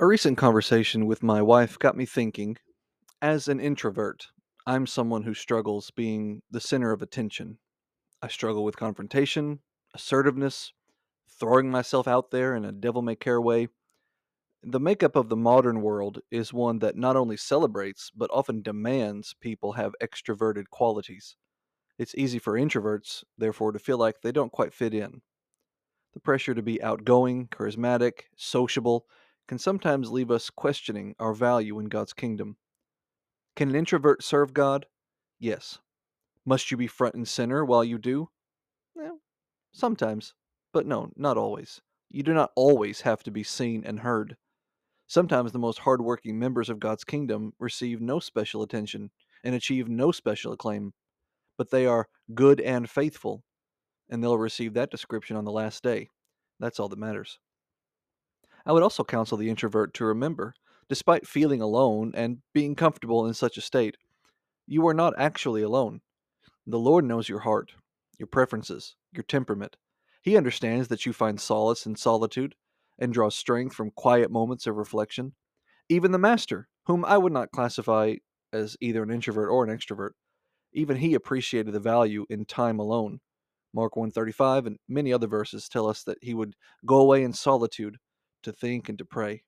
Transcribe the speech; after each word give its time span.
A 0.00 0.06
recent 0.06 0.38
conversation 0.38 1.06
with 1.06 1.24
my 1.24 1.42
wife 1.42 1.76
got 1.76 1.96
me 1.96 2.06
thinking. 2.06 2.56
As 3.20 3.48
an 3.48 3.58
introvert, 3.58 4.28
I'm 4.64 4.86
someone 4.86 5.24
who 5.24 5.34
struggles 5.34 5.90
being 5.90 6.40
the 6.48 6.60
center 6.60 6.92
of 6.92 7.02
attention. 7.02 7.58
I 8.22 8.28
struggle 8.28 8.62
with 8.62 8.76
confrontation, 8.76 9.58
assertiveness, 9.92 10.72
throwing 11.40 11.68
myself 11.68 12.06
out 12.06 12.30
there 12.30 12.54
in 12.54 12.64
a 12.64 12.70
devil 12.70 13.02
may 13.02 13.16
care 13.16 13.40
way. 13.40 13.70
The 14.62 14.78
makeup 14.78 15.16
of 15.16 15.30
the 15.30 15.36
modern 15.36 15.82
world 15.82 16.20
is 16.30 16.52
one 16.52 16.78
that 16.78 16.96
not 16.96 17.16
only 17.16 17.36
celebrates, 17.36 18.12
but 18.14 18.30
often 18.32 18.62
demands 18.62 19.34
people 19.40 19.72
have 19.72 19.96
extroverted 20.00 20.70
qualities. 20.70 21.34
It's 21.98 22.14
easy 22.14 22.38
for 22.38 22.52
introverts, 22.52 23.24
therefore, 23.36 23.72
to 23.72 23.80
feel 23.80 23.98
like 23.98 24.20
they 24.22 24.30
don't 24.30 24.52
quite 24.52 24.72
fit 24.72 24.94
in. 24.94 25.22
The 26.14 26.20
pressure 26.20 26.54
to 26.54 26.62
be 26.62 26.80
outgoing, 26.80 27.48
charismatic, 27.48 28.26
sociable 28.36 29.06
can 29.48 29.58
sometimes 29.58 30.10
leave 30.10 30.30
us 30.30 30.50
questioning 30.50 31.16
our 31.18 31.32
value 31.32 31.78
in 31.80 31.86
God's 31.86 32.12
kingdom. 32.12 32.56
Can 33.56 33.70
an 33.70 33.74
introvert 33.74 34.22
serve 34.22 34.52
God? 34.52 34.86
Yes. 35.40 35.78
Must 36.44 36.70
you 36.70 36.76
be 36.76 36.86
front 36.86 37.14
and 37.14 37.26
center 37.26 37.64
while 37.64 37.82
you 37.82 37.98
do? 37.98 38.28
Well, 38.94 39.20
sometimes, 39.72 40.34
but 40.72 40.86
no, 40.86 41.10
not 41.16 41.38
always. 41.38 41.80
You 42.10 42.22
do 42.22 42.34
not 42.34 42.52
always 42.54 43.00
have 43.00 43.22
to 43.24 43.30
be 43.30 43.42
seen 43.42 43.84
and 43.84 44.00
heard. 44.00 44.36
Sometimes 45.06 45.52
the 45.52 45.58
most 45.58 45.78
hardworking 45.80 46.38
members 46.38 46.68
of 46.68 46.78
God's 46.78 47.04
kingdom 47.04 47.54
receive 47.58 48.00
no 48.00 48.20
special 48.20 48.62
attention 48.62 49.10
and 49.42 49.54
achieve 49.54 49.88
no 49.88 50.12
special 50.12 50.52
acclaim, 50.52 50.92
but 51.56 51.70
they 51.70 51.86
are 51.86 52.08
good 52.34 52.60
and 52.60 52.88
faithful, 52.88 53.42
and 54.10 54.22
they'll 54.22 54.38
receive 54.38 54.74
that 54.74 54.90
description 54.90 55.36
on 55.36 55.44
the 55.44 55.52
last 55.52 55.82
day. 55.82 56.10
That's 56.60 56.78
all 56.78 56.88
that 56.88 56.98
matters. 56.98 57.38
I 58.68 58.72
would 58.72 58.82
also 58.82 59.02
counsel 59.02 59.38
the 59.38 59.48
introvert 59.48 59.94
to 59.94 60.04
remember, 60.04 60.52
despite 60.90 61.26
feeling 61.26 61.62
alone 61.62 62.12
and 62.14 62.42
being 62.52 62.74
comfortable 62.74 63.26
in 63.26 63.32
such 63.32 63.56
a 63.56 63.62
state, 63.62 63.96
you 64.66 64.86
are 64.86 64.94
not 64.94 65.14
actually 65.16 65.62
alone. 65.62 66.02
The 66.66 66.78
Lord 66.78 67.06
knows 67.06 67.30
your 67.30 67.38
heart, 67.40 67.72
your 68.18 68.26
preferences, 68.26 68.94
your 69.10 69.22
temperament. 69.22 69.78
He 70.20 70.36
understands 70.36 70.88
that 70.88 71.06
you 71.06 71.14
find 71.14 71.40
solace 71.40 71.86
in 71.86 71.96
solitude 71.96 72.56
and 72.98 73.10
draw 73.10 73.30
strength 73.30 73.74
from 73.74 73.90
quiet 73.92 74.30
moments 74.30 74.66
of 74.66 74.76
reflection. 74.76 75.32
Even 75.88 76.12
the 76.12 76.18
Master, 76.18 76.68
whom 76.84 77.06
I 77.06 77.16
would 77.16 77.32
not 77.32 77.50
classify 77.50 78.16
as 78.52 78.76
either 78.82 79.02
an 79.02 79.10
introvert 79.10 79.48
or 79.48 79.64
an 79.64 79.74
extrovert, 79.74 80.10
even 80.74 80.98
he 80.98 81.14
appreciated 81.14 81.72
the 81.72 81.80
value 81.80 82.26
in 82.28 82.44
time 82.44 82.78
alone. 82.78 83.20
Mark 83.72 83.96
135 83.96 84.66
and 84.66 84.78
many 84.86 85.10
other 85.10 85.26
verses 85.26 85.70
tell 85.70 85.86
us 85.86 86.02
that 86.02 86.18
he 86.20 86.34
would 86.34 86.54
go 86.84 87.00
away 87.00 87.22
in 87.22 87.32
solitude 87.32 87.96
to 88.42 88.52
think 88.52 88.88
and 88.88 88.98
to 88.98 89.04
pray. 89.04 89.42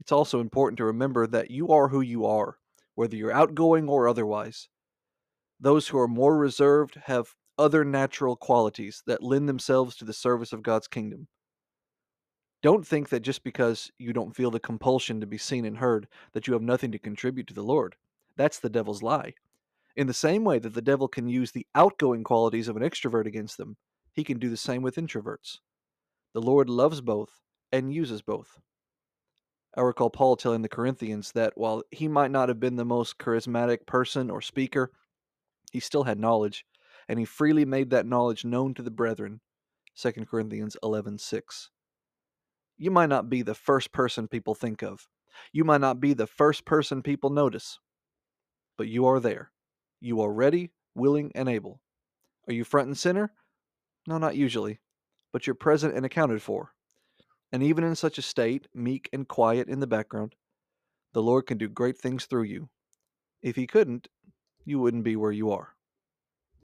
It's 0.00 0.12
also 0.12 0.40
important 0.40 0.78
to 0.78 0.84
remember 0.84 1.26
that 1.26 1.50
you 1.50 1.68
are 1.68 1.88
who 1.88 2.00
you 2.00 2.24
are, 2.24 2.56
whether 2.94 3.16
you're 3.16 3.32
outgoing 3.32 3.88
or 3.88 4.08
otherwise. 4.08 4.68
Those 5.60 5.88
who 5.88 5.98
are 5.98 6.08
more 6.08 6.38
reserved 6.38 6.96
have 7.04 7.34
other 7.58 7.84
natural 7.84 8.36
qualities 8.36 9.02
that 9.06 9.22
lend 9.22 9.48
themselves 9.48 9.94
to 9.96 10.06
the 10.06 10.14
service 10.14 10.52
of 10.52 10.62
God's 10.62 10.88
kingdom. 10.88 11.28
Don't 12.62 12.86
think 12.86 13.10
that 13.10 13.20
just 13.20 13.44
because 13.44 13.90
you 13.98 14.12
don't 14.12 14.34
feel 14.34 14.50
the 14.50 14.60
compulsion 14.60 15.20
to 15.20 15.26
be 15.26 15.38
seen 15.38 15.64
and 15.66 15.76
heard, 15.76 16.08
that 16.32 16.46
you 16.46 16.54
have 16.54 16.62
nothing 16.62 16.92
to 16.92 16.98
contribute 16.98 17.46
to 17.48 17.54
the 17.54 17.62
Lord. 17.62 17.96
That's 18.36 18.58
the 18.58 18.70
devil's 18.70 19.02
lie. 19.02 19.34
In 19.96 20.06
the 20.06 20.14
same 20.14 20.44
way 20.44 20.58
that 20.58 20.74
the 20.74 20.82
devil 20.82 21.08
can 21.08 21.28
use 21.28 21.52
the 21.52 21.66
outgoing 21.74 22.24
qualities 22.24 22.68
of 22.68 22.76
an 22.76 22.82
extrovert 22.82 23.26
against 23.26 23.58
them, 23.58 23.76
he 24.12 24.24
can 24.24 24.38
do 24.38 24.48
the 24.48 24.56
same 24.56 24.82
with 24.82 24.96
introverts. 24.96 25.58
The 26.32 26.40
Lord 26.40 26.70
loves 26.70 27.00
both 27.00 27.40
and 27.72 27.92
uses 27.92 28.22
both. 28.22 28.60
I 29.76 29.82
recall 29.82 30.10
Paul 30.10 30.36
telling 30.36 30.62
the 30.62 30.68
Corinthians 30.68 31.32
that 31.32 31.52
while 31.56 31.82
he 31.90 32.08
might 32.08 32.30
not 32.30 32.48
have 32.48 32.58
been 32.58 32.76
the 32.76 32.84
most 32.84 33.18
charismatic 33.18 33.86
person 33.86 34.28
or 34.30 34.40
speaker, 34.40 34.90
he 35.70 35.78
still 35.78 36.02
had 36.02 36.18
knowledge, 36.18 36.64
and 37.08 37.18
he 37.18 37.24
freely 37.24 37.64
made 37.64 37.90
that 37.90 38.06
knowledge 38.06 38.44
known 38.44 38.74
to 38.74 38.82
the 38.82 38.90
brethren. 38.90 39.40
2 39.94 40.26
Corinthians 40.26 40.76
11:6. 40.82 41.70
You 42.76 42.90
might 42.90 43.08
not 43.08 43.28
be 43.28 43.42
the 43.42 43.54
first 43.54 43.92
person 43.92 44.26
people 44.26 44.54
think 44.54 44.82
of. 44.82 45.08
You 45.52 45.64
might 45.64 45.80
not 45.80 46.00
be 46.00 46.14
the 46.14 46.26
first 46.26 46.64
person 46.64 47.02
people 47.02 47.30
notice. 47.30 47.78
But 48.76 48.88
you 48.88 49.06
are 49.06 49.20
there. 49.20 49.52
You 50.00 50.20
are 50.22 50.32
ready, 50.32 50.72
willing, 50.94 51.30
and 51.34 51.48
able. 51.48 51.80
Are 52.48 52.54
you 52.54 52.64
front 52.64 52.88
and 52.88 52.98
center? 52.98 53.32
No, 54.06 54.18
not 54.18 54.34
usually. 54.34 54.80
But 55.32 55.46
you're 55.46 55.54
present 55.54 55.94
and 55.94 56.04
accounted 56.04 56.42
for. 56.42 56.72
And 57.52 57.62
even 57.62 57.84
in 57.84 57.96
such 57.96 58.18
a 58.18 58.22
state, 58.22 58.68
meek 58.74 59.08
and 59.12 59.26
quiet 59.26 59.68
in 59.68 59.80
the 59.80 59.86
background, 59.86 60.34
the 61.12 61.22
Lord 61.22 61.46
can 61.46 61.58
do 61.58 61.68
great 61.68 61.98
things 61.98 62.26
through 62.26 62.44
you. 62.44 62.68
If 63.42 63.56
He 63.56 63.66
couldn't, 63.66 64.08
you 64.64 64.78
wouldn't 64.78 65.04
be 65.04 65.16
where 65.16 65.32
you 65.32 65.50
are. 65.50 65.74